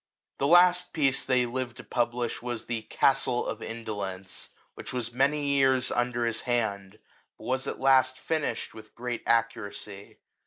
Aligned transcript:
The 0.39 0.47
last 0.47 0.93
piece 0.93 1.23
that 1.25 1.35
he 1.35 1.45
lived 1.45 1.77
to 1.77 1.83
publish 1.83 2.41
was 2.41 2.65
the" 2.65 2.81
Castle 2.99 3.45
of 3.45 3.61
Indolence,'' 3.61 4.49
which 4.73 4.93
was 4.93 5.11
many 5.13 5.49
years 5.49 5.91
under 5.91 6.25
his 6.25 6.41
hand, 6.41 6.97
but 7.37 7.43
was 7.43 7.67
at 7.67 7.79
last 7.79 8.17
finished 8.17 8.73
with 8.73 8.95
great 8.95 9.21
accuracy. 9.27 10.17